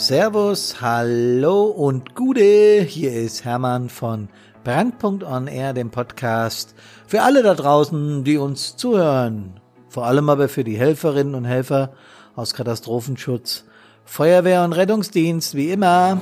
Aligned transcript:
Servus, 0.00 0.80
hallo 0.80 1.64
und 1.64 2.14
Gude. 2.14 2.80
Hier 2.80 3.12
ist 3.12 3.44
Hermann 3.44 3.90
von 3.90 4.30
Brandpunkt 4.64 5.22
on 5.22 5.46
Air, 5.46 5.74
dem 5.74 5.90
Podcast 5.90 6.74
für 7.06 7.20
alle 7.20 7.42
da 7.42 7.52
draußen, 7.52 8.24
die 8.24 8.38
uns 8.38 8.76
zuhören. 8.76 9.60
Vor 9.90 10.06
allem 10.06 10.30
aber 10.30 10.48
für 10.48 10.64
die 10.64 10.78
Helferinnen 10.78 11.34
und 11.34 11.44
Helfer 11.44 11.92
aus 12.34 12.54
Katastrophenschutz, 12.54 13.66
Feuerwehr 14.06 14.64
und 14.64 14.72
Rettungsdienst, 14.72 15.54
wie 15.54 15.70
immer. 15.70 16.18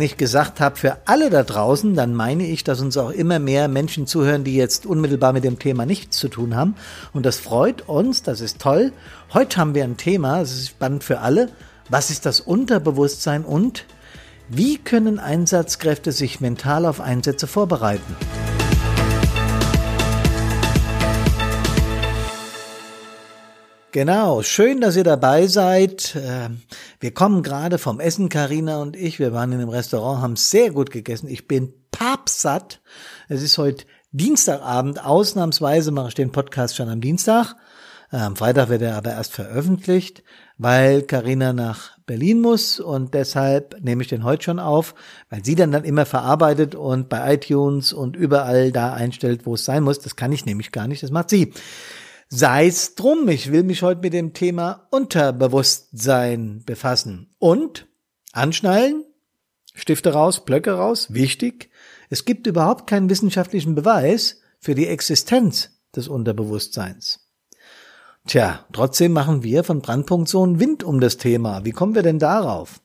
Wenn 0.00 0.06
ich 0.06 0.16
gesagt 0.16 0.60
habe, 0.60 0.76
für 0.76 0.96
alle 1.04 1.28
da 1.28 1.42
draußen, 1.42 1.94
dann 1.94 2.14
meine 2.14 2.46
ich, 2.46 2.64
dass 2.64 2.80
uns 2.80 2.96
auch 2.96 3.10
immer 3.10 3.38
mehr 3.38 3.68
Menschen 3.68 4.06
zuhören, 4.06 4.44
die 4.44 4.56
jetzt 4.56 4.86
unmittelbar 4.86 5.34
mit 5.34 5.44
dem 5.44 5.58
Thema 5.58 5.84
nichts 5.84 6.16
zu 6.16 6.28
tun 6.28 6.56
haben. 6.56 6.74
Und 7.12 7.26
das 7.26 7.36
freut 7.36 7.86
uns, 7.86 8.22
das 8.22 8.40
ist 8.40 8.62
toll. 8.62 8.94
Heute 9.34 9.58
haben 9.58 9.74
wir 9.74 9.84
ein 9.84 9.98
Thema, 9.98 10.40
das 10.40 10.52
ist 10.52 10.68
spannend 10.68 11.04
für 11.04 11.18
alle. 11.18 11.50
Was 11.90 12.08
ist 12.08 12.24
das 12.24 12.40
Unterbewusstsein 12.40 13.44
und 13.44 13.84
wie 14.48 14.78
können 14.78 15.18
Einsatzkräfte 15.18 16.12
sich 16.12 16.40
mental 16.40 16.86
auf 16.86 17.02
Einsätze 17.02 17.46
vorbereiten? 17.46 18.16
Genau, 23.92 24.42
schön, 24.42 24.80
dass 24.80 24.94
ihr 24.94 25.02
dabei 25.02 25.48
seid. 25.48 26.16
Ähm, 26.16 26.60
wir 27.00 27.12
kommen 27.12 27.42
gerade 27.42 27.76
vom 27.76 27.98
Essen, 27.98 28.28
Karina 28.28 28.80
und 28.80 28.94
ich. 28.94 29.18
Wir 29.18 29.32
waren 29.32 29.50
in 29.50 29.58
einem 29.58 29.68
Restaurant, 29.68 30.22
haben 30.22 30.36
sehr 30.36 30.70
gut 30.70 30.92
gegessen. 30.92 31.26
Ich 31.26 31.48
bin 31.48 31.72
papsatt. 31.90 32.80
Es 33.28 33.42
ist 33.42 33.58
heute 33.58 33.86
Dienstagabend. 34.12 35.04
Ausnahmsweise 35.04 35.90
mache 35.90 36.08
ich 36.08 36.14
den 36.14 36.30
Podcast 36.30 36.76
schon 36.76 36.88
am 36.88 37.00
Dienstag. 37.00 37.56
Am 38.12 38.36
Freitag 38.36 38.68
wird 38.68 38.82
er 38.82 38.96
aber 38.96 39.10
erst 39.10 39.32
veröffentlicht, 39.32 40.22
weil 40.56 41.02
Karina 41.02 41.52
nach 41.52 41.98
Berlin 42.06 42.40
muss 42.40 42.78
und 42.78 43.14
deshalb 43.14 43.76
nehme 43.82 44.02
ich 44.02 44.08
den 44.08 44.22
heute 44.22 44.44
schon 44.44 44.60
auf, 44.60 44.94
weil 45.30 45.44
sie 45.44 45.56
dann 45.56 45.72
dann 45.72 45.84
immer 45.84 46.06
verarbeitet 46.06 46.76
und 46.76 47.08
bei 47.08 47.34
iTunes 47.34 47.92
und 47.92 48.14
überall 48.14 48.70
da 48.70 48.92
einstellt, 48.92 49.46
wo 49.46 49.54
es 49.54 49.64
sein 49.64 49.82
muss. 49.82 49.98
Das 49.98 50.14
kann 50.14 50.30
ich 50.30 50.46
nämlich 50.46 50.70
gar 50.70 50.86
nicht. 50.86 51.02
Das 51.02 51.10
macht 51.10 51.30
sie. 51.30 51.52
Sei's 52.32 52.94
drum, 52.94 53.28
ich 53.28 53.50
will 53.50 53.64
mich 53.64 53.82
heute 53.82 54.02
mit 54.02 54.12
dem 54.12 54.34
Thema 54.34 54.86
Unterbewusstsein 54.90 56.62
befassen. 56.64 57.34
Und 57.40 57.88
anschnallen, 58.30 59.04
Stifte 59.74 60.12
raus, 60.12 60.44
Blöcke 60.44 60.74
raus, 60.74 61.12
wichtig. 61.12 61.70
Es 62.08 62.24
gibt 62.24 62.46
überhaupt 62.46 62.86
keinen 62.86 63.10
wissenschaftlichen 63.10 63.74
Beweis 63.74 64.40
für 64.60 64.76
die 64.76 64.86
Existenz 64.86 65.80
des 65.96 66.06
Unterbewusstseins. 66.06 67.28
Tja, 68.28 68.64
trotzdem 68.72 69.10
machen 69.10 69.42
wir 69.42 69.64
von 69.64 69.82
Brandpunkt 69.82 70.28
so 70.28 70.44
einen 70.44 70.60
Wind 70.60 70.84
um 70.84 71.00
das 71.00 71.16
Thema. 71.16 71.64
Wie 71.64 71.72
kommen 71.72 71.96
wir 71.96 72.04
denn 72.04 72.20
darauf? 72.20 72.80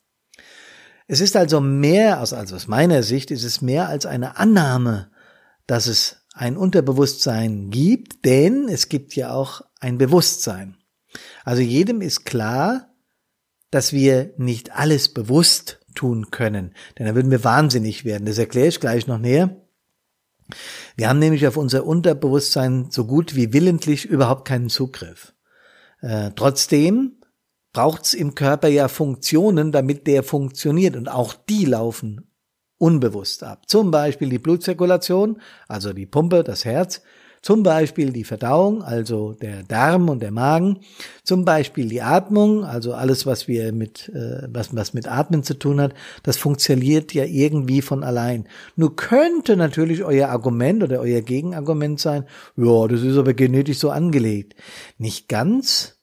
Es 1.06 1.22
ist 1.22 1.36
also 1.36 1.62
mehr, 1.62 2.20
also 2.20 2.36
aus 2.36 2.68
meiner 2.68 3.04
Sicht 3.04 3.30
ist 3.30 3.44
es 3.44 3.62
mehr 3.62 3.90
als 3.90 4.08
eine 4.08 4.38
Annahme, 4.38 5.12
dass 5.68 5.86
es 5.86 6.25
ein 6.36 6.58
Unterbewusstsein 6.58 7.70
gibt, 7.70 8.26
denn 8.26 8.68
es 8.68 8.90
gibt 8.90 9.16
ja 9.16 9.32
auch 9.32 9.62
ein 9.80 9.98
Bewusstsein. 9.98 10.76
Also 11.46 11.62
jedem 11.62 12.02
ist 12.02 12.26
klar, 12.26 12.94
dass 13.72 13.94
wir 13.94 14.34
nicht 14.38 14.74
alles 14.74 15.14
bewusst 15.14 15.80
tun 15.96 16.32
können, 16.32 16.74
denn 17.00 17.06
dann 17.06 17.16
würden 17.16 17.32
wir 17.32 17.46
wahnsinnig 17.46 18.04
werden. 18.04 18.26
Das 18.26 18.38
erkläre 18.38 18.68
ich 18.68 18.82
gleich 18.82 19.08
noch 19.08 19.18
näher. 19.18 19.62
Wir 20.98 21.08
haben 21.10 21.20
nämlich 21.20 21.48
auf 21.48 21.56
unser 21.56 21.86
Unterbewusstsein 21.86 22.92
so 22.92 23.06
gut 23.06 23.36
wie 23.36 23.54
willentlich 23.54 24.06
überhaupt 24.06 24.46
keinen 24.46 24.70
Zugriff. 24.70 25.34
Äh, 26.02 26.32
trotzdem 26.36 27.22
braucht 27.72 28.04
es 28.04 28.14
im 28.14 28.36
Körper 28.36 28.68
ja 28.68 28.90
Funktionen, 28.90 29.72
damit 29.72 30.06
der 30.06 30.22
funktioniert 30.22 30.98
und 30.98 31.08
auch 31.08 31.34
die 31.34 31.66
laufen 31.66 32.30
unbewusst 32.78 33.44
ab. 33.44 33.64
Zum 33.68 33.92
Beispiel 33.92 34.30
die 34.30 34.40
Blutzirkulation, 34.40 35.42
also 35.68 35.94
die 35.94 36.06
Pumpe, 36.06 36.44
das 36.44 36.66
Herz, 36.66 37.02
zum 37.46 37.62
Beispiel 37.62 38.12
die 38.12 38.24
Verdauung, 38.24 38.82
also 38.82 39.34
der 39.34 39.62
Darm 39.62 40.10
und 40.10 40.20
der 40.24 40.32
Magen, 40.32 40.80
zum 41.24 41.46
Beispiel 41.46 41.88
die 41.88 42.02
Atmung, 42.02 42.66
also 42.66 42.96
alles, 42.96 43.28
was 43.28 43.48
wir 43.48 43.72
mit, 43.72 44.10
äh, 44.10 44.48
was, 44.50 44.76
was 44.76 44.96
mit 44.96 45.08
Atmen 45.08 45.44
zu 45.44 45.54
tun 45.54 45.80
hat, 45.80 45.94
das 46.24 46.38
funktioniert 46.38 47.14
ja 47.14 47.24
irgendwie 47.24 47.84
von 47.84 48.04
allein. 48.04 48.48
Nur 48.76 48.96
könnte 48.96 49.58
natürlich 49.58 50.04
euer 50.04 50.30
Argument 50.30 50.82
oder 50.82 51.00
euer 51.00 51.22
Gegenargument 51.22 52.00
sein, 52.00 52.26
ja, 52.58 52.88
das 52.88 53.04
ist 53.04 53.16
aber 53.16 53.36
genetisch 53.36 53.78
so 53.78 53.92
angelegt. 53.92 54.56
Nicht 54.98 55.30
ganz, 55.30 56.00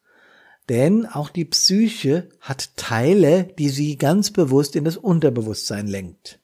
denn 0.68 1.06
auch 1.06 1.28
die 1.28 1.46
Psyche 1.46 2.28
hat 2.40 2.76
Teile, 2.76 3.48
die 3.58 3.68
sie 3.68 3.98
ganz 3.98 4.30
bewusst 4.30 4.76
in 4.76 4.84
das 4.84 4.96
Unterbewusstsein 4.96 5.88
lenkt. 5.88 6.38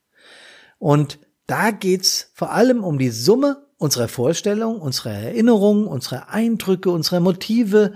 Und 0.79 1.19
da 1.47 1.71
geht's 1.71 2.31
vor 2.35 2.53
allem 2.53 2.85
um 2.85 2.99
die 2.99 3.11
Summe 3.11 3.67
unserer 3.79 4.09
Vorstellungen, 4.09 4.81
unserer 4.81 5.13
Erinnerungen, 5.13 5.87
unserer 5.87 6.31
Eindrücke, 6.31 6.91
unserer 6.91 7.21
Motive 7.21 7.95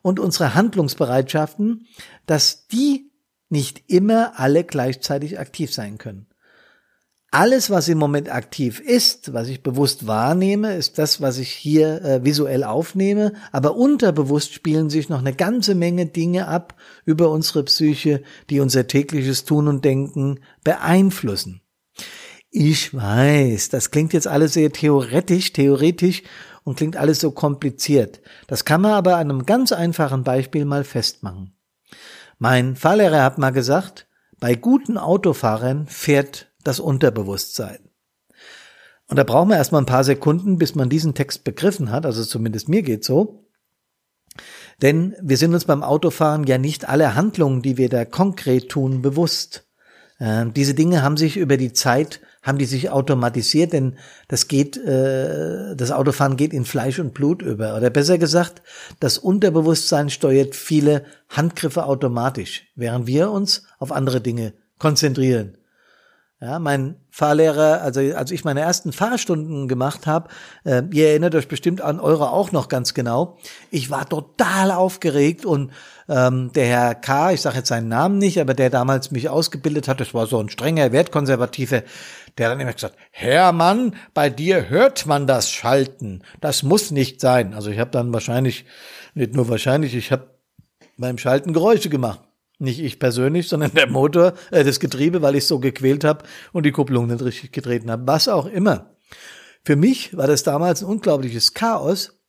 und 0.00 0.20
unserer 0.20 0.54
Handlungsbereitschaften, 0.54 1.86
dass 2.26 2.66
die 2.68 3.10
nicht 3.48 3.82
immer 3.88 4.38
alle 4.38 4.64
gleichzeitig 4.64 5.38
aktiv 5.38 5.72
sein 5.72 5.98
können. 5.98 6.26
Alles, 7.30 7.68
was 7.68 7.88
im 7.88 7.98
Moment 7.98 8.30
aktiv 8.30 8.78
ist, 8.78 9.32
was 9.32 9.48
ich 9.48 9.64
bewusst 9.64 10.06
wahrnehme, 10.06 10.76
ist 10.76 10.98
das, 10.98 11.20
was 11.20 11.38
ich 11.38 11.50
hier 11.50 12.00
äh, 12.02 12.24
visuell 12.24 12.62
aufnehme, 12.62 13.32
aber 13.50 13.74
unterbewusst 13.74 14.54
spielen 14.54 14.88
sich 14.88 15.08
noch 15.08 15.18
eine 15.18 15.34
ganze 15.34 15.74
Menge 15.74 16.06
Dinge 16.06 16.46
ab 16.46 16.76
über 17.04 17.30
unsere 17.30 17.64
Psyche, 17.64 18.22
die 18.50 18.60
unser 18.60 18.86
tägliches 18.86 19.44
Tun 19.44 19.66
und 19.66 19.84
Denken 19.84 20.38
beeinflussen. 20.62 21.63
Ich 22.56 22.94
weiß, 22.94 23.70
das 23.70 23.90
klingt 23.90 24.12
jetzt 24.12 24.28
alles 24.28 24.52
sehr 24.52 24.70
theoretisch, 24.70 25.52
theoretisch 25.52 26.22
und 26.62 26.76
klingt 26.76 26.96
alles 26.96 27.18
so 27.18 27.32
kompliziert. 27.32 28.20
Das 28.46 28.64
kann 28.64 28.80
man 28.80 28.92
aber 28.92 29.16
an 29.16 29.28
einem 29.28 29.44
ganz 29.44 29.72
einfachen 29.72 30.22
Beispiel 30.22 30.64
mal 30.64 30.84
festmachen. 30.84 31.56
Mein 32.38 32.76
Fahrlehrer 32.76 33.24
hat 33.24 33.38
mal 33.38 33.50
gesagt, 33.50 34.06
bei 34.38 34.54
guten 34.54 34.98
Autofahrern 34.98 35.88
fährt 35.88 36.46
das 36.62 36.78
Unterbewusstsein. 36.78 37.80
Und 39.08 39.16
da 39.16 39.24
brauchen 39.24 39.48
wir 39.48 39.56
erstmal 39.56 39.82
ein 39.82 39.86
paar 39.86 40.04
Sekunden, 40.04 40.56
bis 40.56 40.76
man 40.76 40.88
diesen 40.88 41.14
Text 41.14 41.42
begriffen 41.42 41.90
hat, 41.90 42.06
also 42.06 42.22
zumindest 42.22 42.68
mir 42.68 42.82
geht 42.82 43.02
so. 43.02 43.48
Denn 44.80 45.16
wir 45.20 45.38
sind 45.38 45.54
uns 45.54 45.64
beim 45.64 45.82
Autofahren 45.82 46.44
ja 46.44 46.58
nicht 46.58 46.88
alle 46.88 47.16
Handlungen, 47.16 47.62
die 47.62 47.78
wir 47.78 47.88
da 47.88 48.04
konkret 48.04 48.68
tun, 48.68 49.02
bewusst. 49.02 49.66
Äh, 50.20 50.46
diese 50.54 50.74
Dinge 50.74 51.02
haben 51.02 51.16
sich 51.16 51.36
über 51.36 51.56
die 51.56 51.72
Zeit 51.72 52.20
haben 52.44 52.58
die 52.58 52.66
sich 52.66 52.90
automatisiert, 52.90 53.72
denn 53.72 53.96
das 54.28 54.46
geht, 54.46 54.76
äh, 54.76 55.74
das 55.74 55.90
Autofahren 55.90 56.36
geht 56.36 56.52
in 56.52 56.64
Fleisch 56.64 57.00
und 57.00 57.14
Blut 57.14 57.42
über. 57.42 57.76
Oder 57.76 57.90
besser 57.90 58.18
gesagt, 58.18 58.62
das 59.00 59.18
Unterbewusstsein 59.18 60.10
steuert 60.10 60.54
viele 60.54 61.04
Handgriffe 61.30 61.86
automatisch, 61.86 62.68
während 62.76 63.08
wir 63.08 63.30
uns 63.30 63.66
auf 63.78 63.90
andere 63.90 64.20
Dinge 64.20 64.52
konzentrieren. 64.78 65.56
Ja, 66.44 66.58
mein 66.58 66.96
Fahrlehrer, 67.08 67.80
also 67.80 68.00
als 68.00 68.30
ich 68.30 68.44
meine 68.44 68.60
ersten 68.60 68.92
Fahrstunden 68.92 69.66
gemacht 69.66 70.06
habe, 70.06 70.28
äh, 70.64 70.82
ihr 70.92 71.08
erinnert 71.08 71.34
euch 71.34 71.48
bestimmt 71.48 71.80
an 71.80 72.00
eure 72.00 72.32
auch 72.32 72.52
noch 72.52 72.68
ganz 72.68 72.92
genau. 72.92 73.38
Ich 73.70 73.88
war 73.88 74.06
total 74.06 74.70
aufgeregt 74.70 75.46
und 75.46 75.72
ähm, 76.06 76.52
der 76.52 76.66
Herr 76.66 76.94
K., 76.96 77.32
ich 77.32 77.40
sage 77.40 77.56
jetzt 77.56 77.68
seinen 77.68 77.88
Namen 77.88 78.18
nicht, 78.18 78.38
aber 78.38 78.52
der 78.52 78.68
damals 78.68 79.10
mich 79.10 79.30
ausgebildet 79.30 79.88
hat, 79.88 80.00
das 80.00 80.12
war 80.12 80.26
so 80.26 80.38
ein 80.38 80.50
strenger, 80.50 80.92
wertkonservativer, 80.92 81.82
der 82.36 82.48
dann 82.50 82.60
immer 82.60 82.74
gesagt, 82.74 82.96
Hermann, 83.10 83.96
bei 84.12 84.28
dir 84.28 84.68
hört 84.68 85.06
man 85.06 85.26
das 85.26 85.50
Schalten. 85.50 86.24
Das 86.42 86.62
muss 86.62 86.90
nicht 86.90 87.22
sein. 87.22 87.54
Also 87.54 87.70
ich 87.70 87.78
habe 87.78 87.90
dann 87.90 88.12
wahrscheinlich, 88.12 88.66
nicht 89.14 89.34
nur 89.34 89.48
wahrscheinlich, 89.48 89.94
ich 89.94 90.12
habe 90.12 90.28
beim 90.98 91.16
Schalten 91.16 91.54
Geräusche 91.54 91.88
gemacht. 91.88 92.20
Nicht 92.58 92.80
ich 92.80 92.98
persönlich, 92.98 93.48
sondern 93.48 93.72
der 93.74 93.88
Motor, 93.88 94.34
äh, 94.50 94.64
das 94.64 94.80
Getriebe, 94.80 95.22
weil 95.22 95.36
ich 95.36 95.46
so 95.46 95.58
gequält 95.58 96.04
habe 96.04 96.24
und 96.52 96.64
die 96.64 96.72
Kupplung 96.72 97.06
nicht 97.06 97.22
richtig 97.22 97.52
getreten 97.52 97.90
habe. 97.90 98.06
Was 98.06 98.28
auch 98.28 98.46
immer. 98.46 98.96
Für 99.64 99.76
mich 99.76 100.16
war 100.16 100.26
das 100.26 100.42
damals 100.42 100.82
ein 100.82 100.88
unglaubliches 100.88 101.54
Chaos. 101.54 102.20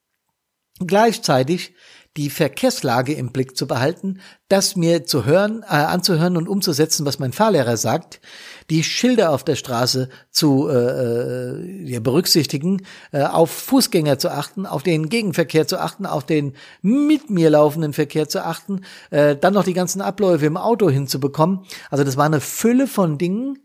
Gleichzeitig 0.80 1.76
die 2.18 2.30
Verkehrslage 2.30 3.14
im 3.14 3.32
Blick 3.32 3.58
zu 3.58 3.68
behalten, 3.68 4.20
das 4.48 4.76
mir 4.76 5.06
zu 5.06 5.26
hören, 5.26 5.64
äh, 5.64 5.76
anzuhören 5.76 6.38
und 6.38 6.48
umzusetzen, 6.48 7.06
was 7.06 7.20
mein 7.20 7.34
Fahrlehrer 7.34 7.78
sagt, 7.78 8.22
die 8.70 8.84
Schilder 8.84 9.32
auf 9.32 9.44
der 9.44 9.56
Straße 9.56 10.10
zu 10.32 10.70
äh, 10.70 11.96
äh, 11.96 12.00
berücksichtigen, 12.00 12.86
äh, 13.12 13.24
auf 13.24 13.52
Fußgänger 13.52 14.18
zu 14.18 14.32
achten, 14.32 14.66
auf 14.66 14.84
den 14.84 15.10
Gegenverkehr 15.10 15.68
zu 15.68 15.80
achten, 15.80 16.06
auf 16.06 16.26
den 16.26 16.54
mit 16.82 17.30
mir 17.30 17.50
laufenden 17.50 17.94
Verkehr 17.94 18.30
zu 18.30 18.46
achten, 18.46 18.82
äh, 19.10 19.36
dann 19.36 19.54
noch 19.54 19.64
die 19.64 19.74
ganzen 19.74 20.02
Abläufe 20.02 20.46
im 20.46 20.58
Auto 20.58 20.90
hinzubekommen. 20.90 21.66
Also 21.90 22.04
das 22.04 22.16
war 22.16 22.26
eine 22.26 22.42
Fülle 22.42 22.88
von 22.88 23.18
Dingen, 23.18 23.60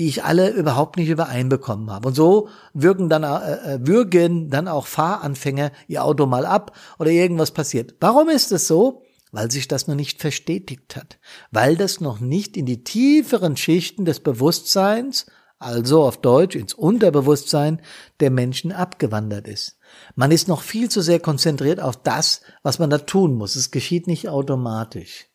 die 0.00 0.08
ich 0.08 0.24
alle 0.24 0.48
überhaupt 0.48 0.96
nicht 0.96 1.10
übereinbekommen 1.10 1.90
habe. 1.90 2.08
Und 2.08 2.14
so 2.14 2.48
wirken 2.72 3.10
dann, 3.10 3.22
äh, 3.22 3.74
äh, 3.74 3.86
würgen 3.86 4.48
dann 4.48 4.66
auch 4.66 4.86
Fahranfänger 4.86 5.72
ihr 5.88 6.02
Auto 6.02 6.24
mal 6.24 6.46
ab 6.46 6.74
oder 6.98 7.10
irgendwas 7.10 7.50
passiert. 7.50 7.96
Warum 8.00 8.30
ist 8.30 8.50
es 8.50 8.66
so? 8.66 9.02
Weil 9.30 9.50
sich 9.50 9.68
das 9.68 9.88
noch 9.88 9.94
nicht 9.94 10.18
verstetigt 10.18 10.96
hat. 10.96 11.18
Weil 11.50 11.76
das 11.76 12.00
noch 12.00 12.18
nicht 12.18 12.56
in 12.56 12.64
die 12.64 12.82
tieferen 12.82 13.58
Schichten 13.58 14.06
des 14.06 14.20
Bewusstseins, 14.20 15.26
also 15.58 16.02
auf 16.02 16.16
Deutsch 16.16 16.56
ins 16.56 16.72
Unterbewusstsein 16.72 17.82
der 18.20 18.30
Menschen 18.30 18.72
abgewandert 18.72 19.46
ist. 19.46 19.76
Man 20.14 20.30
ist 20.30 20.48
noch 20.48 20.62
viel 20.62 20.88
zu 20.88 21.02
sehr 21.02 21.20
konzentriert 21.20 21.78
auf 21.78 22.02
das, 22.02 22.40
was 22.62 22.78
man 22.78 22.88
da 22.88 22.96
tun 22.96 23.34
muss. 23.34 23.54
Es 23.54 23.70
geschieht 23.70 24.06
nicht 24.06 24.30
automatisch. 24.30 25.26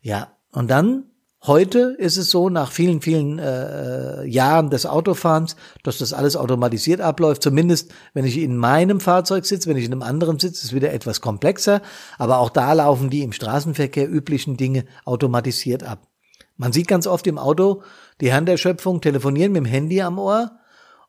Ja, 0.00 0.32
und 0.50 0.72
dann 0.72 1.04
Heute 1.46 1.94
ist 1.98 2.16
es 2.16 2.30
so, 2.30 2.48
nach 2.48 2.72
vielen, 2.72 3.00
vielen 3.00 3.38
äh, 3.38 4.24
Jahren 4.24 4.68
des 4.68 4.84
Autofahrens, 4.84 5.54
dass 5.84 5.98
das 5.98 6.12
alles 6.12 6.34
automatisiert 6.34 7.00
abläuft. 7.00 7.40
Zumindest, 7.40 7.94
wenn 8.14 8.24
ich 8.24 8.38
in 8.38 8.56
meinem 8.56 8.98
Fahrzeug 8.98 9.46
sitze, 9.46 9.68
wenn 9.68 9.76
ich 9.76 9.84
in 9.84 9.92
einem 9.92 10.02
anderen 10.02 10.40
sitze, 10.40 10.56
ist 10.56 10.64
es 10.64 10.74
wieder 10.74 10.92
etwas 10.92 11.20
komplexer. 11.20 11.82
Aber 12.18 12.38
auch 12.38 12.50
da 12.50 12.72
laufen 12.72 13.10
die 13.10 13.22
im 13.22 13.32
Straßenverkehr 13.32 14.10
üblichen 14.10 14.56
Dinge 14.56 14.86
automatisiert 15.04 15.84
ab. 15.84 16.08
Man 16.56 16.72
sieht 16.72 16.88
ganz 16.88 17.06
oft 17.06 17.28
im 17.28 17.38
Auto 17.38 17.82
die 18.20 18.32
Herren 18.32 18.46
der 18.46 18.56
Schöpfung 18.56 19.00
telefonieren 19.00 19.52
mit 19.52 19.60
dem 19.60 19.66
Handy 19.66 20.02
am 20.02 20.18
Ohr 20.18 20.50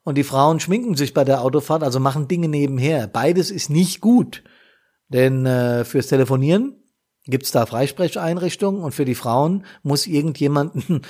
und 0.04 0.16
die 0.16 0.24
Frauen 0.24 0.60
schminken 0.60 0.94
sich 0.94 1.14
bei 1.14 1.24
der 1.24 1.42
Autofahrt, 1.42 1.82
also 1.82 1.98
machen 1.98 2.28
Dinge 2.28 2.48
nebenher. 2.48 3.08
Beides 3.08 3.50
ist 3.50 3.70
nicht 3.70 4.00
gut. 4.00 4.44
Denn 5.08 5.46
äh, 5.46 5.84
fürs 5.84 6.06
Telefonieren 6.06 6.76
gibt's 7.28 7.52
da 7.52 7.66
Freisprecheinrichtungen 7.66 8.82
und 8.82 8.92
für 8.92 9.04
die 9.04 9.14
Frauen 9.14 9.64
muss 9.82 10.06
irgendjemanden 10.06 11.02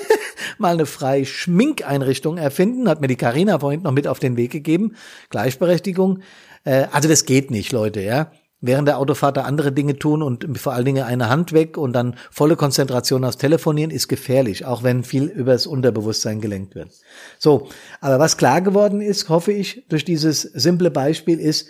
mal 0.58 0.74
eine 0.74 0.86
freie 0.86 1.26
Schminkeinrichtung 1.26 2.38
erfinden, 2.38 2.88
hat 2.88 3.00
mir 3.00 3.08
die 3.08 3.16
Karina 3.16 3.58
vorhin 3.58 3.82
noch 3.82 3.92
mit 3.92 4.08
auf 4.08 4.18
den 4.18 4.36
Weg 4.36 4.50
gegeben. 4.50 4.96
Gleichberechtigung. 5.30 6.20
Äh, 6.64 6.86
also 6.92 7.08
das 7.08 7.24
geht 7.24 7.50
nicht, 7.50 7.72
Leute, 7.72 8.00
ja. 8.00 8.32
Während 8.60 8.88
der 8.88 8.98
Autofahrt 8.98 9.36
da 9.36 9.42
andere 9.42 9.70
Dinge 9.70 10.00
tun 10.00 10.20
und 10.20 10.58
vor 10.58 10.72
allen 10.72 10.84
Dingen 10.84 11.04
eine 11.04 11.28
Hand 11.28 11.52
weg 11.52 11.78
und 11.78 11.92
dann 11.92 12.16
volle 12.28 12.56
Konzentration 12.56 13.24
aufs 13.24 13.36
Telefonieren 13.36 13.92
ist 13.92 14.08
gefährlich, 14.08 14.64
auch 14.64 14.82
wenn 14.82 15.04
viel 15.04 15.26
übers 15.26 15.68
Unterbewusstsein 15.68 16.40
gelenkt 16.40 16.74
wird. 16.74 16.90
So, 17.38 17.68
aber 18.00 18.18
was 18.18 18.36
klar 18.36 18.60
geworden 18.60 19.00
ist, 19.00 19.28
hoffe 19.28 19.52
ich, 19.52 19.84
durch 19.88 20.04
dieses 20.04 20.42
simple 20.42 20.90
Beispiel 20.90 21.38
ist, 21.38 21.68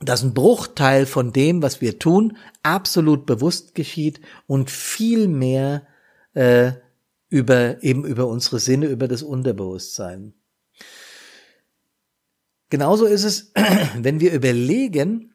dass 0.00 0.22
ein 0.22 0.34
Bruchteil 0.34 1.06
von 1.06 1.32
dem, 1.32 1.62
was 1.62 1.80
wir 1.80 1.98
tun, 1.98 2.36
absolut 2.62 3.26
bewusst 3.26 3.74
geschieht 3.74 4.20
und 4.46 4.70
viel 4.70 5.28
mehr 5.28 5.86
äh, 6.34 6.72
über 7.28 7.82
eben 7.82 8.04
über 8.04 8.26
unsere 8.26 8.58
Sinne, 8.58 8.86
über 8.86 9.08
das 9.08 9.22
Unterbewusstsein. 9.22 10.34
Genauso 12.70 13.06
ist 13.06 13.24
es, 13.24 13.52
wenn 13.98 14.20
wir 14.20 14.32
überlegen, 14.32 15.34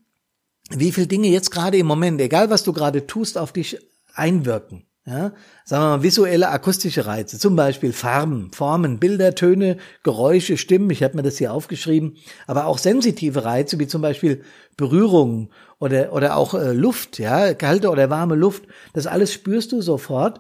wie 0.69 0.91
viel 0.91 1.07
Dinge 1.07 1.27
jetzt 1.27 1.51
gerade 1.51 1.77
im 1.77 1.87
Moment, 1.87 2.21
egal 2.21 2.49
was 2.49 2.63
du 2.63 2.73
gerade 2.73 3.05
tust, 3.05 3.37
auf 3.37 3.51
dich 3.51 3.77
einwirken. 4.13 4.85
Ja, 5.05 5.33
sagen 5.65 5.83
wir 5.83 5.97
mal 5.97 6.03
visuelle, 6.03 6.47
akustische 6.47 7.05
Reize, 7.05 7.37
zum 7.37 7.57
Beispiel 7.57 7.91
Farben, 7.91 8.51
Formen, 8.53 8.99
Bilder, 8.99 9.35
Töne, 9.35 9.75
Geräusche, 10.01 10.55
Stimmen, 10.55 10.89
ich 10.91 11.03
habe 11.03 11.17
mir 11.17 11.23
das 11.23 11.37
hier 11.37 11.51
aufgeschrieben, 11.51 12.15
aber 12.47 12.67
auch 12.67 12.77
sensitive 12.77 13.43
Reize, 13.43 13.79
wie 13.79 13.87
zum 13.87 14.01
Beispiel 14.01 14.43
Berührungen 14.77 15.49
oder, 15.77 16.13
oder 16.13 16.37
auch 16.37 16.53
äh, 16.53 16.71
Luft, 16.71 17.19
ja, 17.19 17.53
kalte 17.53 17.89
oder 17.89 18.09
warme 18.09 18.35
Luft, 18.35 18.63
das 18.93 19.05
alles 19.05 19.33
spürst 19.33 19.73
du 19.73 19.81
sofort. 19.81 20.39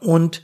Und 0.00 0.42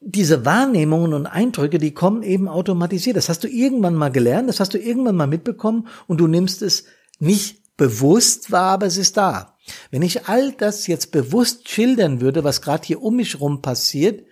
diese 0.00 0.44
Wahrnehmungen 0.44 1.14
und 1.14 1.26
Eindrücke, 1.26 1.78
die 1.78 1.94
kommen 1.94 2.24
eben 2.24 2.48
automatisiert. 2.48 3.16
Das 3.16 3.28
hast 3.28 3.44
du 3.44 3.48
irgendwann 3.48 3.94
mal 3.94 4.10
gelernt, 4.10 4.48
das 4.48 4.58
hast 4.58 4.74
du 4.74 4.78
irgendwann 4.78 5.16
mal 5.16 5.26
mitbekommen 5.28 5.86
und 6.08 6.18
du 6.18 6.26
nimmst 6.26 6.62
es 6.62 6.86
nicht 7.20 7.62
bewusst 7.78 8.52
wahr, 8.52 8.72
aber 8.72 8.86
es 8.86 8.98
ist 8.98 9.16
da. 9.16 9.56
Wenn 9.90 10.02
ich 10.02 10.26
all 10.26 10.52
das 10.52 10.86
jetzt 10.86 11.12
bewusst 11.12 11.70
schildern 11.70 12.20
würde, 12.20 12.44
was 12.44 12.60
gerade 12.60 12.86
hier 12.86 13.02
um 13.02 13.16
mich 13.16 13.40
rum 13.40 13.62
passiert, 13.62 14.26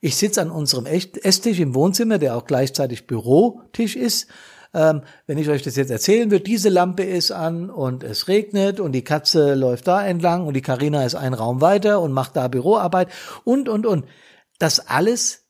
ich 0.00 0.16
sitze 0.16 0.40
an 0.40 0.50
unserem 0.50 0.86
Esstisch 0.86 1.58
im 1.60 1.74
Wohnzimmer, 1.74 2.18
der 2.18 2.36
auch 2.36 2.46
gleichzeitig 2.46 3.06
Bürotisch 3.06 3.96
ist. 3.96 4.28
Ähm, 4.74 5.02
wenn 5.26 5.38
ich 5.38 5.48
euch 5.48 5.62
das 5.62 5.76
jetzt 5.76 5.90
erzählen 5.90 6.30
würde, 6.30 6.44
diese 6.44 6.68
Lampe 6.68 7.04
ist 7.04 7.30
an 7.30 7.70
und 7.70 8.04
es 8.04 8.28
regnet 8.28 8.80
und 8.80 8.92
die 8.92 9.04
Katze 9.04 9.54
läuft 9.54 9.86
da 9.86 10.04
entlang 10.04 10.46
und 10.46 10.54
die 10.54 10.62
Karina 10.62 11.04
ist 11.04 11.14
einen 11.14 11.34
Raum 11.34 11.60
weiter 11.60 12.00
und 12.00 12.12
macht 12.12 12.36
da 12.36 12.48
Büroarbeit 12.48 13.08
und, 13.44 13.68
und, 13.68 13.86
und. 13.86 14.04
Das 14.58 14.88
alles 14.88 15.43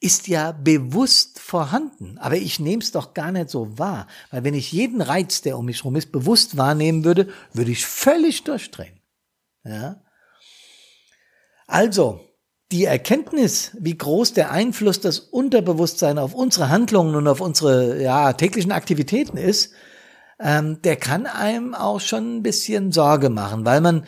ist 0.00 0.28
ja 0.28 0.52
bewusst 0.52 1.38
vorhanden, 1.38 2.16
aber 2.18 2.36
ich 2.36 2.58
nehme 2.58 2.82
es 2.82 2.90
doch 2.90 3.12
gar 3.12 3.30
nicht 3.32 3.50
so 3.50 3.78
wahr, 3.78 4.06
weil 4.30 4.44
wenn 4.44 4.54
ich 4.54 4.72
jeden 4.72 5.02
Reiz, 5.02 5.42
der 5.42 5.58
um 5.58 5.66
mich 5.66 5.78
herum 5.78 5.96
ist, 5.96 6.10
bewusst 6.10 6.56
wahrnehmen 6.56 7.04
würde, 7.04 7.28
würde 7.52 7.70
ich 7.70 7.84
völlig 7.84 8.44
durchdrehen. 8.44 8.98
Ja? 9.62 10.02
Also, 11.66 12.20
die 12.72 12.84
Erkenntnis, 12.84 13.76
wie 13.78 13.98
groß 13.98 14.32
der 14.32 14.52
Einfluss 14.52 15.00
des 15.00 15.18
Unterbewusstseins 15.18 16.18
auf 16.18 16.34
unsere 16.34 16.70
Handlungen 16.70 17.14
und 17.14 17.28
auf 17.28 17.40
unsere 17.40 18.00
ja, 18.00 18.32
täglichen 18.32 18.72
Aktivitäten 18.72 19.36
ist, 19.36 19.72
ähm, 20.38 20.80
der 20.82 20.96
kann 20.96 21.26
einem 21.26 21.74
auch 21.74 22.00
schon 22.00 22.36
ein 22.36 22.42
bisschen 22.42 22.92
Sorge 22.92 23.28
machen, 23.28 23.66
weil 23.66 23.80
man 23.80 24.06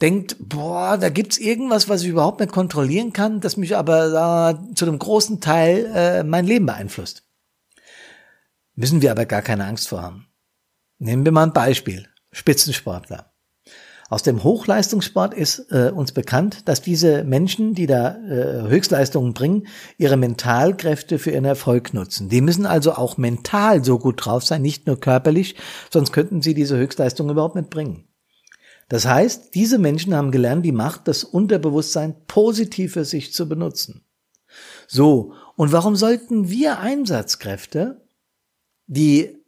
denkt, 0.00 0.36
boah, 0.40 0.96
da 0.98 1.08
gibt's 1.08 1.38
irgendwas, 1.38 1.88
was 1.88 2.02
ich 2.02 2.08
überhaupt 2.08 2.40
nicht 2.40 2.52
kontrollieren 2.52 3.12
kann, 3.12 3.40
das 3.40 3.56
mich 3.56 3.76
aber 3.76 4.58
äh, 4.70 4.74
zu 4.74 4.86
einem 4.86 4.98
großen 4.98 5.40
Teil 5.40 5.90
äh, 5.94 6.24
mein 6.24 6.46
Leben 6.46 6.66
beeinflusst. 6.66 7.24
Müssen 8.74 9.02
wir 9.02 9.10
aber 9.10 9.26
gar 9.26 9.42
keine 9.42 9.66
Angst 9.66 9.88
vor 9.88 10.02
haben. 10.02 10.26
Nehmen 10.98 11.24
wir 11.24 11.32
mal 11.32 11.44
ein 11.44 11.52
Beispiel. 11.52 12.08
Spitzensportler. 12.32 13.30
Aus 14.08 14.24
dem 14.24 14.42
Hochleistungssport 14.42 15.34
ist 15.34 15.70
äh, 15.70 15.92
uns 15.94 16.10
bekannt, 16.10 16.68
dass 16.68 16.82
diese 16.82 17.22
Menschen, 17.22 17.74
die 17.74 17.86
da 17.86 18.16
äh, 18.16 18.68
Höchstleistungen 18.68 19.34
bringen, 19.34 19.68
ihre 19.98 20.16
Mentalkräfte 20.16 21.20
für 21.20 21.30
ihren 21.30 21.44
Erfolg 21.44 21.94
nutzen. 21.94 22.28
Die 22.28 22.40
müssen 22.40 22.66
also 22.66 22.94
auch 22.94 23.18
mental 23.18 23.84
so 23.84 24.00
gut 24.00 24.24
drauf 24.24 24.44
sein, 24.44 24.62
nicht 24.62 24.88
nur 24.88 24.98
körperlich, 24.98 25.54
sonst 25.90 26.12
könnten 26.12 26.42
sie 26.42 26.54
diese 26.54 26.76
Höchstleistungen 26.76 27.30
überhaupt 27.30 27.54
nicht 27.54 27.70
bringen. 27.70 28.09
Das 28.90 29.06
heißt, 29.06 29.54
diese 29.54 29.78
Menschen 29.78 30.14
haben 30.16 30.32
gelernt, 30.32 30.66
die 30.66 30.72
Macht, 30.72 31.06
das 31.06 31.22
Unterbewusstsein 31.22 32.26
positiv 32.26 32.94
für 32.94 33.04
sich 33.04 33.32
zu 33.32 33.48
benutzen. 33.48 34.04
So, 34.88 35.32
und 35.54 35.70
warum 35.70 35.94
sollten 35.94 36.50
wir 36.50 36.80
Einsatzkräfte, 36.80 38.04
die 38.88 39.39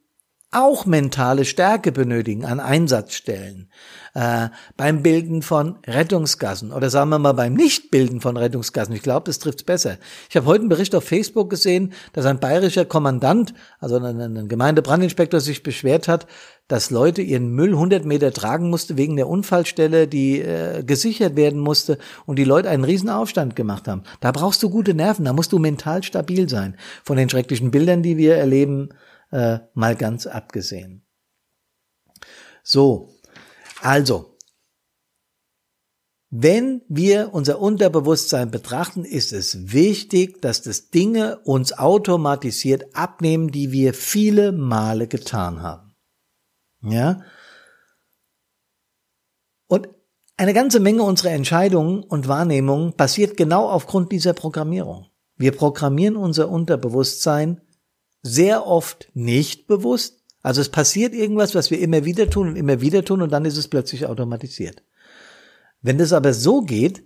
auch 0.53 0.85
mentale 0.85 1.47
Stärke 1.47 1.93
benötigen 1.93 2.45
an 2.45 2.61
Einsatzstellen, 2.61 3.69
äh, 4.15 4.49
beim 4.77 5.03
Bilden 5.03 5.41
von 5.41 5.79
Rettungsgassen 5.87 6.73
oder 6.73 6.91
sagen 6.91 7.09
wir 7.09 7.19
mal 7.19 7.33
beim 7.33 7.55
Nichtbilden 7.55 8.21
von 8.21 8.37
Rettungsgassen. 8.37 8.95
Ich 8.95 9.03
glaube, 9.03 9.25
das 9.25 9.39
trifft's 9.39 9.63
besser. 9.63 9.97
Ich 10.29 10.37
habe 10.37 10.47
heute 10.47 10.61
einen 10.61 10.69
Bericht 10.69 10.95
auf 10.95 11.05
Facebook 11.05 11.49
gesehen, 11.49 11.95
dass 12.13 12.27
ein 12.27 12.39
bayerischer 12.39 12.85
Kommandant, 12.85 13.55
also 13.81 13.97
ein, 13.97 14.21
ein 14.21 14.49
Gemeindebrandinspektor, 14.49 15.41
sich 15.41 15.63
beschwert 15.63 16.07
hat, 16.07 16.27
dass 16.69 16.91
Leute 16.91 17.23
ihren 17.23 17.51
Müll 17.51 17.73
100 17.73 18.05
Meter 18.05 18.33
tragen 18.33 18.69
musste 18.69 18.99
wegen 18.99 19.17
der 19.17 19.29
Unfallstelle, 19.29 20.07
die 20.07 20.41
äh, 20.41 20.83
gesichert 20.85 21.35
werden 21.35 21.61
musste 21.61 21.99
und 22.27 22.39
die 22.39 22.45
Leute 22.45 22.69
einen 22.69 22.85
riesen 22.85 23.09
Aufstand 23.09 23.57
gemacht 23.57 23.89
haben. 23.89 24.03
Da 24.21 24.33
brauchst 24.33 24.63
du 24.63 24.69
gute 24.69 24.93
Nerven, 24.93 25.25
da 25.25 25.33
musst 25.33 25.53
du 25.53 25.59
mental 25.59 26.03
stabil 26.03 26.49
sein. 26.49 26.77
Von 27.05 27.17
den 27.17 27.31
schrecklichen 27.31 27.71
Bildern, 27.71 28.03
die 28.03 28.19
wir 28.19 28.37
erleben, 28.37 28.91
äh, 29.33 29.59
mal 29.75 29.97
ganz 29.97 30.27
abgesehen. 30.27 31.05
So, 32.63 33.11
also, 33.81 34.37
wenn 36.31 36.81
wir 36.89 37.35
unser 37.35 37.61
Unterbewusstsein 37.61 38.51
betrachten, 38.51 39.05
ist 39.05 39.33
es 39.33 39.73
wichtig, 39.73 40.41
dass 40.41 40.63
das 40.63 40.89
Dinge 40.89 41.41
uns 41.41 41.73
automatisiert 41.75 42.95
abnehmen, 42.95 43.49
die 43.49 43.71
wir 43.71 43.93
viele 43.93 44.53
Male 44.53 45.09
getan 45.09 45.61
haben. 45.61 45.95
Ja? 46.81 47.23
Und 49.67 49.89
eine 50.37 50.55
ganze 50.55 50.81
Menge 50.81 51.03
unserer 51.03 51.33
Entscheidungen 51.33 52.03
und 52.03 52.29
Wahrnehmungen 52.29 52.95
passiert 52.95 53.37
genau 53.37 53.69
aufgrund 53.69 54.11
dieser 54.11 54.33
Programmierung. 54.33 55.09
Wir 55.37 55.53
programmieren 55.53 56.17
unser 56.17 56.49
Unterbewusstsein 56.49 57.61
sehr 58.23 58.67
oft 58.67 59.11
nicht 59.15 59.67
bewusst. 59.67 60.23
Also 60.43 60.61
es 60.61 60.69
passiert 60.69 61.15
irgendwas, 61.15 61.55
was 61.55 61.71
wir 61.71 61.79
immer 61.81 62.05
wieder 62.05 62.31
tun 62.31 62.49
und 62.49 62.57
immer 62.57 62.81
wieder 62.81 63.05
tun 63.05 63.23
und 63.23 63.31
dann 63.31 63.45
ist 63.45 63.57
es 63.57 63.69
plötzlich 63.69 64.07
automatisiert. 64.07 64.83
Wenn 65.83 65.99
das 65.99 66.13
aber 66.13 66.33
so 66.33 66.63
geht, 66.63 67.05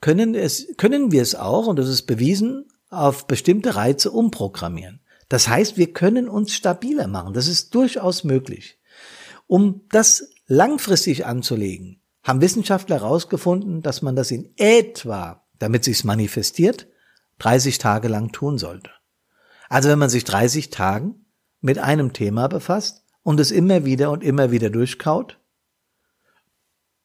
können, 0.00 0.34
es, 0.34 0.68
können 0.76 1.12
wir 1.12 1.22
es 1.22 1.34
auch, 1.34 1.66
und 1.66 1.78
das 1.78 1.88
ist 1.88 2.02
bewiesen, 2.02 2.66
auf 2.90 3.26
bestimmte 3.26 3.74
Reize 3.74 4.10
umprogrammieren. 4.10 5.00
Das 5.28 5.48
heißt, 5.48 5.76
wir 5.76 5.92
können 5.92 6.28
uns 6.28 6.54
stabiler 6.54 7.06
machen. 7.06 7.34
Das 7.34 7.48
ist 7.48 7.74
durchaus 7.74 8.24
möglich. 8.24 8.78
Um 9.46 9.82
das 9.90 10.30
langfristig 10.46 11.26
anzulegen, 11.26 12.00
haben 12.22 12.40
Wissenschaftler 12.40 13.00
herausgefunden, 13.00 13.82
dass 13.82 14.02
man 14.02 14.16
das 14.16 14.30
in 14.30 14.52
etwa, 14.56 15.44
damit 15.58 15.84
sich's 15.84 16.04
manifestiert, 16.04 16.86
30 17.38 17.78
Tage 17.78 18.08
lang 18.08 18.32
tun 18.32 18.58
sollte. 18.58 18.90
Also 19.68 19.88
wenn 19.88 19.98
man 19.98 20.10
sich 20.10 20.24
30 20.24 20.70
Tagen 20.70 21.26
mit 21.60 21.78
einem 21.78 22.12
Thema 22.12 22.48
befasst 22.48 23.04
und 23.22 23.40
es 23.40 23.50
immer 23.50 23.84
wieder 23.84 24.10
und 24.10 24.22
immer 24.22 24.50
wieder 24.50 24.70
durchkaut, 24.70 25.38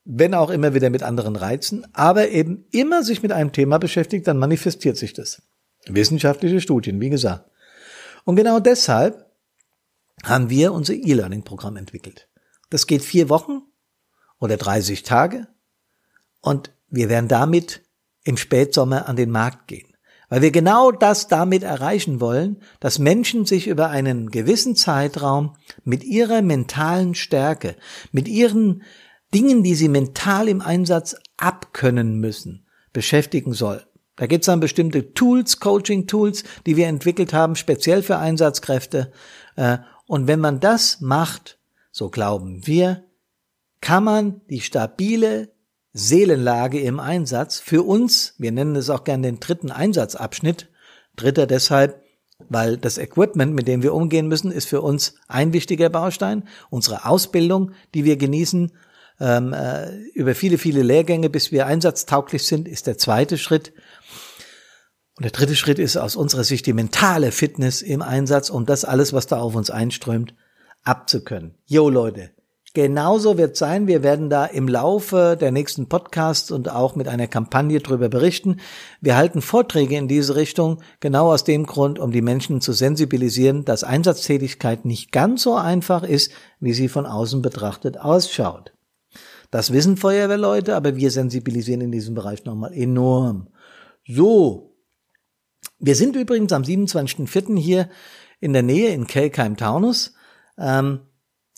wenn 0.05 0.33
auch 0.33 0.49
immer 0.49 0.73
wieder 0.73 0.89
mit 0.89 1.03
anderen 1.03 1.35
Reizen, 1.35 1.87
aber 1.93 2.29
eben 2.29 2.65
immer 2.71 3.03
sich 3.03 3.21
mit 3.21 3.31
einem 3.31 3.51
Thema 3.51 3.77
beschäftigt, 3.77 4.27
dann 4.27 4.37
manifestiert 4.37 4.97
sich 4.97 5.13
das. 5.13 5.41
Wissenschaftliche 5.85 6.61
Studien, 6.61 6.99
wie 6.99 7.09
gesagt. 7.09 7.49
Und 8.25 8.35
genau 8.35 8.59
deshalb 8.59 9.31
haben 10.23 10.49
wir 10.49 10.73
unser 10.73 10.93
E-Learning-Programm 10.93 11.77
entwickelt. 11.77 12.27
Das 12.69 12.87
geht 12.87 13.03
vier 13.03 13.29
Wochen 13.29 13.61
oder 14.39 14.57
30 14.57 15.03
Tage 15.03 15.47
und 16.41 16.71
wir 16.89 17.09
werden 17.09 17.27
damit 17.27 17.83
im 18.23 18.37
Spätsommer 18.37 19.07
an 19.07 19.15
den 19.15 19.31
Markt 19.31 19.67
gehen. 19.67 19.88
Weil 20.29 20.43
wir 20.43 20.51
genau 20.51 20.91
das 20.91 21.27
damit 21.27 21.63
erreichen 21.63 22.21
wollen, 22.21 22.61
dass 22.79 22.99
Menschen 22.99 23.45
sich 23.45 23.67
über 23.67 23.89
einen 23.89 24.29
gewissen 24.29 24.75
Zeitraum 24.75 25.55
mit 25.83 26.03
ihrer 26.03 26.41
mentalen 26.41 27.15
Stärke, 27.15 27.75
mit 28.11 28.27
ihren 28.27 28.83
Dingen, 29.33 29.63
die 29.63 29.75
sie 29.75 29.89
mental 29.89 30.47
im 30.47 30.61
Einsatz 30.61 31.15
abkönnen 31.37 32.19
müssen, 32.19 32.65
beschäftigen 32.93 33.53
sollen. 33.53 33.81
Da 34.15 34.27
gibt 34.27 34.43
es 34.43 34.47
dann 34.47 34.59
bestimmte 34.59 35.13
Tools, 35.13 35.59
Coaching-Tools, 35.59 36.43
die 36.65 36.75
wir 36.75 36.87
entwickelt 36.87 37.33
haben, 37.33 37.55
speziell 37.55 38.03
für 38.03 38.17
Einsatzkräfte. 38.17 39.11
Äh, 39.55 39.77
und 40.07 40.27
wenn 40.27 40.39
man 40.39 40.59
das 40.59 40.99
macht, 40.99 41.57
so 41.91 42.09
glauben 42.09 42.67
wir, 42.67 43.05
kann 43.81 44.03
man 44.03 44.41
die 44.49 44.61
stabile 44.61 45.53
Seelenlage 45.99 46.79
im 46.79 46.99
Einsatz 46.99 47.59
für 47.59 47.83
uns, 47.83 48.33
wir 48.37 48.51
nennen 48.51 48.75
es 48.75 48.89
auch 48.89 49.03
gern 49.03 49.21
den 49.21 49.39
dritten 49.39 49.71
Einsatzabschnitt, 49.71 50.69
dritter 51.15 51.45
deshalb, 51.45 52.01
weil 52.47 52.77
das 52.77 52.97
Equipment, 52.97 53.53
mit 53.53 53.67
dem 53.67 53.83
wir 53.83 53.93
umgehen 53.93 54.27
müssen, 54.27 54.51
ist 54.51 54.69
für 54.69 54.81
uns 54.81 55.15
ein 55.27 55.51
wichtiger 55.51 55.89
Baustein. 55.89 56.47
Unsere 56.69 57.05
Ausbildung, 57.05 57.73
die 57.93 58.05
wir 58.05 58.15
genießen, 58.15 58.71
ähm, 59.19 59.51
äh, 59.51 59.91
über 60.13 60.33
viele, 60.35 60.57
viele 60.57 60.81
Lehrgänge, 60.81 61.29
bis 61.29 61.51
wir 61.51 61.65
einsatztauglich 61.65 62.43
sind, 62.43 62.67
ist 62.67 62.87
der 62.87 62.97
zweite 62.97 63.37
Schritt. 63.37 63.73
Und 65.17 65.25
der 65.25 65.31
dritte 65.31 65.57
Schritt 65.57 65.79
ist 65.79 65.97
aus 65.97 66.15
unserer 66.15 66.45
Sicht 66.45 66.65
die 66.65 66.73
mentale 66.73 67.33
Fitness 67.33 67.81
im 67.81 68.01
Einsatz, 68.01 68.49
um 68.49 68.65
das 68.65 68.85
alles, 68.85 69.11
was 69.11 69.27
da 69.27 69.39
auf 69.39 69.55
uns 69.55 69.69
einströmt, 69.69 70.33
abzukönnen. 70.83 71.55
Jo 71.65 71.89
Leute, 71.89 72.31
genauso 72.73 73.37
wird 73.37 73.57
sein. 73.57 73.87
Wir 73.87 74.03
werden 74.03 74.29
da 74.29 74.45
im 74.45 74.67
Laufe 74.67 75.37
der 75.39 75.51
nächsten 75.51 75.87
Podcasts 75.87 76.51
und 76.51 76.69
auch 76.69 76.95
mit 76.95 77.07
einer 77.07 77.27
Kampagne 77.27 77.79
drüber 77.79 78.09
berichten. 78.09 78.57
Wir 79.01 79.15
halten 79.17 79.41
Vorträge 79.41 79.97
in 79.97 80.07
diese 80.07 80.35
Richtung, 80.35 80.81
genau 80.99 81.31
aus 81.31 81.43
dem 81.43 81.65
Grund, 81.65 81.99
um 81.99 82.11
die 82.11 82.21
Menschen 82.21 82.61
zu 82.61 82.73
sensibilisieren, 82.73 83.65
dass 83.65 83.83
Einsatztätigkeit 83.83 84.85
nicht 84.85 85.11
ganz 85.11 85.43
so 85.43 85.55
einfach 85.55 86.03
ist, 86.03 86.31
wie 86.59 86.73
sie 86.73 86.89
von 86.89 87.05
außen 87.05 87.41
betrachtet 87.41 87.99
ausschaut. 87.99 88.73
Das 89.51 89.73
wissen 89.73 89.97
Feuerwehrleute, 89.97 90.75
aber 90.75 90.95
wir 90.95 91.09
sensibilisieren 91.09 91.81
in 91.81 91.91
diesem 91.91 92.13
Bereich 92.13 92.45
nochmal 92.45 92.73
enorm. 92.73 93.47
So. 94.07 94.75
Wir 95.79 95.95
sind 95.95 96.15
übrigens 96.15 96.51
am 96.51 96.63
27.04. 96.63 97.57
hier 97.57 97.89
in 98.39 98.53
der 98.53 98.63
Nähe 98.63 98.93
in 98.93 99.07
Kelkheim-Taunus. 99.07 100.13
Ähm, 100.57 100.99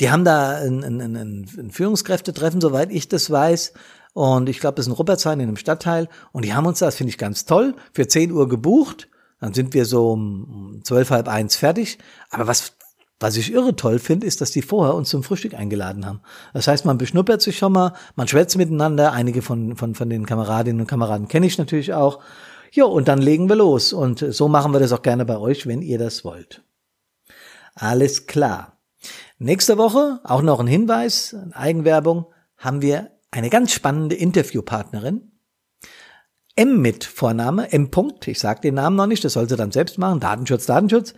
die 0.02 0.10
haben 0.10 0.26
da 0.26 0.58
ein, 0.58 0.84
ein, 0.84 1.00
ein, 1.00 1.16
ein 1.16 1.72
Führungskräftetreffen, 1.72 2.60
soweit 2.60 2.92
ich 2.92 3.08
das 3.08 3.30
weiß. 3.30 3.74
Und 4.14 4.50
ich 4.50 4.60
glaube, 4.60 4.76
das 4.76 4.88
ist 4.88 4.92
in 4.92 4.96
Ruppertsheim 4.96 5.40
in 5.40 5.48
einem 5.48 5.58
Stadtteil. 5.58 6.10
Und 6.32 6.44
die 6.44 6.54
haben 6.54 6.66
uns 6.66 6.80
das, 6.80 6.96
finde 6.96 7.12
ich 7.12 7.18
ganz 7.18 7.46
toll, 7.46 7.76
für 7.94 8.08
10 8.08 8.32
Uhr 8.32 8.50
gebucht. 8.50 9.08
Dann 9.40 9.54
sind 9.54 9.74
wir 9.74 9.86
so 9.86 10.12
um 10.12 10.82
zwölf, 10.84 11.12
halb 11.12 11.28
eins 11.28 11.56
fertig. 11.56 12.00
Aber 12.30 12.48
was 12.48 12.74
was 13.20 13.38
ich 13.38 13.54
irre 13.54 13.76
toll 13.76 14.00
finde, 14.00 14.26
ist, 14.26 14.42
dass 14.42 14.50
die 14.50 14.64
vorher 14.64 14.96
uns 14.96 15.10
zum 15.10 15.22
Frühstück 15.22 15.54
eingeladen 15.54 16.08
haben. 16.08 16.22
Das 16.56 16.68
heißt, 16.68 16.86
man 16.86 16.98
beschnuppert 16.98 17.40
sich 17.40 17.56
schon 17.56 17.72
mal, 17.72 17.94
man 18.16 18.28
schwätzt 18.28 18.58
miteinander. 18.58 19.12
Einige 19.12 19.44
von, 19.44 19.76
von, 19.76 19.94
von 19.94 20.10
den 20.10 20.26
Kameradinnen 20.26 20.82
und 20.82 20.88
Kameraden 20.88 21.28
kenne 21.28 21.46
ich 21.46 21.60
natürlich 21.60 21.94
auch. 21.94 22.20
Ja, 22.72 22.86
und 22.86 23.08
dann 23.08 23.22
legen 23.22 23.48
wir 23.48 23.58
los. 23.58 23.94
Und 23.94 24.26
so 24.28 24.48
machen 24.48 24.74
wir 24.74 24.80
das 24.80 24.92
auch 24.92 25.04
gerne 25.04 25.26
bei 25.26 25.38
euch, 25.38 25.68
wenn 25.68 25.84
ihr 25.84 26.00
das 26.00 26.26
wollt. 26.26 26.64
Alles 27.76 28.26
klar. 28.26 28.81
Nächste 29.44 29.80
Woche, 29.80 30.20
auch 30.24 30.44
noch 30.44 30.60
ein 30.60 30.68
Hinweis, 30.68 31.36
Eigenwerbung, 31.54 32.28
haben 32.58 32.84
wir 32.84 33.10
eine 33.32 33.50
ganz 33.50 33.72
spannende 33.72 34.16
Interviewpartnerin. 34.16 35.32
M 36.56 36.80
mit 36.80 37.04
Vorname, 37.04 37.74
M. 37.74 37.90
Punkt, 37.90 38.28
ich 38.28 38.38
sage 38.38 38.62
den 38.62 38.76
Namen 38.76 38.96
noch 38.96 39.08
nicht, 39.08 39.26
das 39.26 39.34
soll 39.34 39.50
sie 39.50 39.56
dann 39.56 39.72
selbst 39.72 39.98
machen, 39.98 40.20
Datenschutz, 40.20 40.68
Datenschutz. 40.68 41.16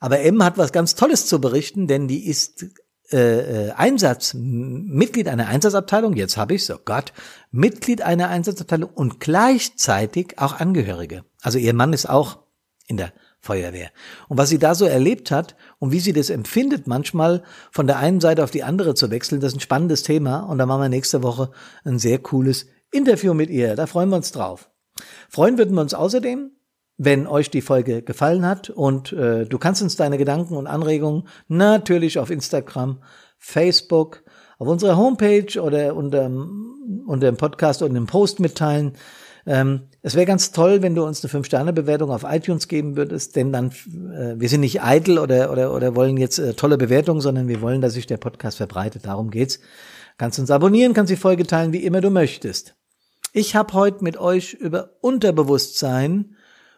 Aber 0.00 0.20
M 0.20 0.44
hat 0.44 0.58
was 0.58 0.72
ganz 0.72 0.96
Tolles 0.96 1.24
zu 1.24 1.40
berichten, 1.40 1.86
denn 1.86 2.08
die 2.08 2.26
ist 2.26 2.66
äh, 3.10 3.68
äh 3.68 3.70
Einsatz, 3.70 4.34
Mitglied 4.34 5.28
einer 5.28 5.48
Einsatzabteilung, 5.48 6.12
jetzt 6.12 6.36
habe 6.36 6.52
ich 6.52 6.70
oh 6.70 6.76
Gott, 6.84 7.14
Mitglied 7.52 8.02
einer 8.02 8.28
Einsatzabteilung 8.28 8.90
und 8.90 9.18
gleichzeitig 9.18 10.38
auch 10.38 10.60
Angehörige. 10.60 11.24
Also 11.40 11.56
ihr 11.56 11.72
Mann 11.72 11.94
ist 11.94 12.06
auch 12.06 12.40
in 12.86 12.98
der 12.98 13.14
Feuerwehr. 13.42 13.90
Und 14.28 14.38
was 14.38 14.48
sie 14.48 14.58
da 14.58 14.74
so 14.74 14.84
erlebt 14.84 15.32
hat 15.32 15.56
und 15.80 15.90
wie 15.90 15.98
sie 15.98 16.12
das 16.12 16.30
empfindet, 16.30 16.86
manchmal 16.86 17.42
von 17.72 17.88
der 17.88 17.98
einen 17.98 18.20
Seite 18.20 18.44
auf 18.44 18.52
die 18.52 18.62
andere 18.62 18.94
zu 18.94 19.10
wechseln, 19.10 19.40
das 19.40 19.52
ist 19.52 19.58
ein 19.58 19.60
spannendes 19.60 20.04
Thema. 20.04 20.40
Und 20.40 20.58
da 20.58 20.66
machen 20.66 20.82
wir 20.82 20.88
nächste 20.88 21.24
Woche 21.24 21.50
ein 21.84 21.98
sehr 21.98 22.20
cooles 22.20 22.66
Interview 22.92 23.34
mit 23.34 23.50
ihr. 23.50 23.74
Da 23.74 23.86
freuen 23.86 24.10
wir 24.10 24.16
uns 24.16 24.30
drauf. 24.30 24.70
Freuen 25.28 25.58
würden 25.58 25.74
wir 25.74 25.80
uns 25.80 25.92
außerdem, 25.92 26.52
wenn 26.98 27.26
euch 27.26 27.50
die 27.50 27.62
Folge 27.62 28.02
gefallen 28.02 28.46
hat 28.46 28.70
und 28.70 29.12
äh, 29.12 29.44
du 29.44 29.58
kannst 29.58 29.82
uns 29.82 29.96
deine 29.96 30.18
Gedanken 30.18 30.56
und 30.56 30.68
Anregungen 30.68 31.26
natürlich 31.48 32.20
auf 32.20 32.30
Instagram, 32.30 33.02
Facebook, 33.38 34.22
auf 34.58 34.68
unserer 34.68 34.96
Homepage 34.96 35.60
oder 35.60 35.96
unter, 35.96 36.30
unter 37.06 37.26
dem 37.26 37.36
Podcast 37.36 37.82
und 37.82 37.96
im 37.96 38.06
Post 38.06 38.38
mitteilen. 38.38 38.92
Ähm, 39.46 39.88
es 40.02 40.14
wäre 40.14 40.26
ganz 40.26 40.52
toll, 40.52 40.82
wenn 40.82 40.94
du 40.94 41.04
uns 41.04 41.24
eine 41.24 41.32
5-Sterne-Bewertung 41.32 42.10
auf 42.10 42.24
iTunes 42.24 42.68
geben 42.68 42.96
würdest, 42.96 43.34
denn 43.36 43.52
dann, 43.52 43.70
äh, 43.70 44.38
wir 44.38 44.48
sind 44.48 44.60
nicht 44.60 44.82
eitel 44.82 45.18
oder, 45.18 45.50
oder, 45.50 45.74
oder 45.74 45.96
wollen 45.96 46.16
jetzt 46.16 46.38
äh, 46.38 46.54
tolle 46.54 46.78
Bewertungen, 46.78 47.20
sondern 47.20 47.48
wir 47.48 47.60
wollen, 47.60 47.80
dass 47.80 47.94
sich 47.94 48.06
der 48.06 48.18
Podcast 48.18 48.58
verbreitet. 48.58 49.06
Darum 49.06 49.30
geht's. 49.30 49.58
Kannst 50.18 50.38
uns 50.38 50.50
abonnieren, 50.50 50.94
kannst 50.94 51.10
die 51.10 51.16
Folge 51.16 51.46
teilen, 51.46 51.72
wie 51.72 51.84
immer 51.84 52.00
du 52.00 52.10
möchtest. 52.10 52.74
Ich 53.32 53.56
habe 53.56 53.72
heute 53.72 54.04
mit 54.04 54.18
euch 54.18 54.52
über 54.52 54.90
Unterbewusstsein 55.00 56.36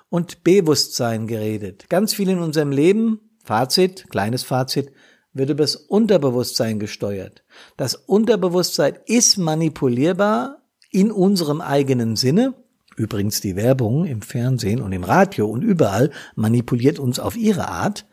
und 0.09 0.45
Bewusstsein 0.45 1.27
geredet. 1.27 1.87
Ganz 1.89 2.15
viel 2.15 2.29
in 2.29 2.39
unserem 2.39 2.71
Leben, 2.71 3.21
Fazit, 3.43 4.09
kleines 4.09 4.45
Fazit, 4.45 4.93
wird 5.33 5.51
über 5.51 5.65
das 5.65 5.75
Unterbewusstsein 5.75 6.79
gesteuert. 6.79 7.43
Das 7.77 7.97
Unterbewusstsein 7.97 8.97
ist 9.07 9.37
manipulierbar 9.37 10.64
in 10.95 11.11
unserem 11.11 11.61
eigenen 11.61 12.17
Sinne. 12.17 12.55
Übrigens 12.97 13.41
die 13.41 13.57
Werbung 13.57 14.05
im 14.05 14.23
Fernsehen 14.23 14.81
und 14.81 14.93
im 14.93 15.05
Radio 15.05 15.47
und 15.49 15.63
überall 15.63 16.11
manipuliert 16.37 16.99
uns 16.99 17.19
auf 17.19 17.37
ihre 17.37 17.69
Art. 17.69 18.07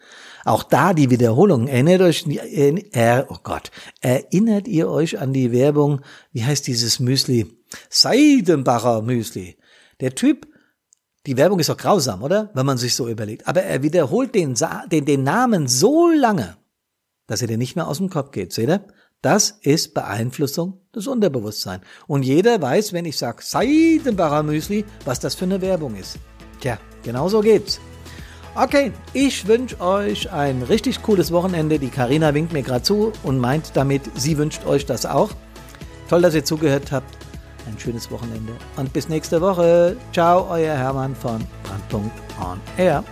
Auch 0.44 0.64
da 0.64 0.94
die 0.96 1.12
Wiederholung. 1.12 1.68
Erinnert 1.68 2.02
euch, 2.02 2.26
äh, 2.28 3.24
oh 3.30 3.38
Gott, 3.44 3.70
erinnert 4.02 4.68
ihr 4.68 4.90
euch 4.90 5.20
an 5.20 5.34
die 5.34 5.52
Werbung? 5.52 6.02
Wie 6.32 6.44
heißt 6.44 6.66
dieses 6.66 7.00
Müsli? 7.00 7.46
Seidenbacher 7.90 9.04
Müsli. 9.04 9.58
Der 10.00 10.16
Typ 10.16 10.48
die 11.28 11.38
Werbung 11.38 11.60
ist 11.60 11.70
doch 11.70 11.78
grausam, 11.78 12.24
oder? 12.24 12.50
Wenn 12.54 12.66
man 12.66 12.78
sich 12.78 12.96
so 12.96 13.08
überlegt. 13.08 13.48
Aber 13.48 13.62
er 13.62 13.84
wiederholt 13.84 14.34
den, 14.34 14.56
den, 14.92 15.06
den 15.06 15.24
Namen 15.24 15.68
so 15.68 16.10
lange, 16.10 16.58
dass 17.28 17.42
er 17.42 17.48
dir 17.48 17.58
nicht 17.58 17.76
mehr 17.76 17.88
aus 17.88 17.98
dem 17.98 18.10
Kopf 18.10 18.32
geht. 18.32 18.54
Seht 18.54 18.70
ihr? 18.70 18.84
Das 19.22 19.60
ist 19.62 19.94
Beeinflussung 19.94 20.80
des 20.96 21.08
Unterbewusstseins. 21.08 21.84
Und 22.08 22.24
jeder 22.24 22.62
weiß, 22.62 22.92
wenn 22.94 23.06
ich 23.06 23.18
sage 23.18 23.44
Seidenbacher 23.44 24.44
Müsli, 24.44 24.84
was 25.06 25.20
das 25.20 25.36
für 25.36 25.46
eine 25.46 25.62
Werbung 25.62 25.96
ist. 25.96 26.18
Tja, 26.60 26.80
genau 27.04 27.30
so 27.30 27.42
geht's. 27.42 27.80
Okay, 28.56 28.92
ich 29.13 29.48
wünsche 29.48 29.80
euch 29.80 30.32
ein 30.32 30.63
richtig 30.63 31.04
cooles 31.04 31.32
Wochenende. 31.32 31.80
Die 31.80 31.90
Karina 31.90 32.34
winkt 32.34 32.51
mir 32.51 32.63
gerade 32.63 32.84
zu 32.84 33.13
und 33.24 33.38
meint 33.38 33.72
damit, 33.75 34.01
sie 34.16 34.38
wünscht 34.38 34.66
euch 34.66 34.86
das 34.86 35.06
auch. 35.06 35.30
Toll, 36.10 36.22
dass 36.22 36.36
ihr 36.36 36.44
zugehört 36.44 36.92
habt 36.92 37.18
ein 37.68 37.80
schönes 37.80 38.10
Wochenende 38.12 38.54
und 38.75 38.92
bis 38.92 39.08
nächste 39.08 39.40
Woche. 39.42 39.96
Ciao, 40.13 40.48
euer 40.50 40.75
Hermann 40.75 41.16
von 41.16 41.46
Brandpunkt 41.63 42.12
On 42.40 42.60
Air. 42.78 43.04